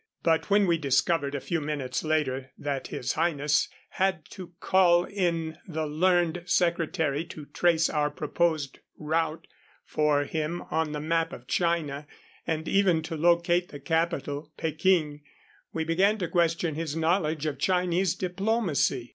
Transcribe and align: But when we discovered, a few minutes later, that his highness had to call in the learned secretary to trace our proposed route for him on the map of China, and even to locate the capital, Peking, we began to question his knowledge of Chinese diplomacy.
But 0.23 0.49
when 0.49 0.65
we 0.65 0.79
discovered, 0.79 1.35
a 1.35 1.39
few 1.39 1.61
minutes 1.61 2.03
later, 2.03 2.51
that 2.57 2.87
his 2.87 3.13
highness 3.13 3.69
had 3.89 4.25
to 4.31 4.53
call 4.59 5.03
in 5.03 5.59
the 5.67 5.85
learned 5.85 6.41
secretary 6.47 7.23
to 7.25 7.45
trace 7.45 7.87
our 7.87 8.09
proposed 8.09 8.79
route 8.97 9.45
for 9.85 10.23
him 10.23 10.63
on 10.71 10.93
the 10.93 10.99
map 10.99 11.31
of 11.31 11.45
China, 11.45 12.07
and 12.47 12.67
even 12.67 13.03
to 13.03 13.15
locate 13.15 13.69
the 13.69 13.79
capital, 13.79 14.51
Peking, 14.57 15.21
we 15.71 15.83
began 15.83 16.17
to 16.17 16.27
question 16.27 16.73
his 16.73 16.95
knowledge 16.95 17.45
of 17.45 17.59
Chinese 17.59 18.15
diplomacy. 18.15 19.09